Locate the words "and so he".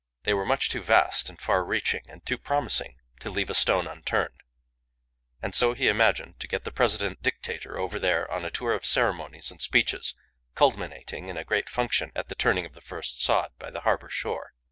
5.43-5.87